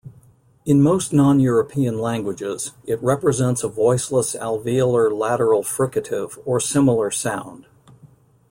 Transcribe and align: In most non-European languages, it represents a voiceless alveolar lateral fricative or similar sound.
In 0.65 0.81
most 0.81 1.13
non-European 1.13 1.99
languages, 1.99 2.71
it 2.85 2.97
represents 3.03 3.63
a 3.63 3.67
voiceless 3.67 4.33
alveolar 4.35 5.15
lateral 5.15 5.61
fricative 5.61 6.39
or 6.43 6.59
similar 6.59 7.11
sound. 7.11 7.67